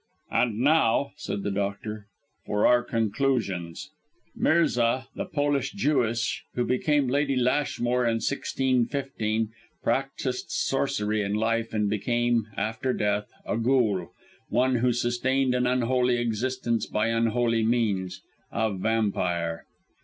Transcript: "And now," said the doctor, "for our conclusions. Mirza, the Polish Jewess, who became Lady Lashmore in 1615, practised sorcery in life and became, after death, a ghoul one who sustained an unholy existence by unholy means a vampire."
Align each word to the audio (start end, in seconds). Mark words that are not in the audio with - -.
"And 0.31 0.57
now," 0.61 1.11
said 1.17 1.43
the 1.43 1.51
doctor, 1.51 2.07
"for 2.47 2.65
our 2.65 2.81
conclusions. 2.83 3.91
Mirza, 4.35 5.07
the 5.15 5.25
Polish 5.25 5.73
Jewess, 5.73 6.41
who 6.55 6.65
became 6.65 7.07
Lady 7.07 7.35
Lashmore 7.35 8.05
in 8.05 8.15
1615, 8.15 9.49
practised 9.83 10.49
sorcery 10.49 11.21
in 11.21 11.35
life 11.35 11.71
and 11.71 11.87
became, 11.87 12.47
after 12.57 12.93
death, 12.93 13.31
a 13.45 13.57
ghoul 13.57 14.11
one 14.49 14.77
who 14.77 14.91
sustained 14.91 15.53
an 15.53 15.67
unholy 15.67 16.17
existence 16.17 16.87
by 16.87 17.09
unholy 17.09 17.61
means 17.63 18.23
a 18.51 18.73
vampire." 18.73 19.67